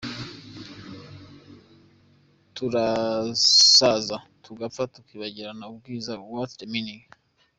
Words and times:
Turasaza 2.55 4.17
tugapfa 4.43 4.83
tukibagirana 4.93 5.63
ubwiza 5.73 6.11
what’s 6.31 6.53
the 6.59 6.65
meaning???. 6.73 7.05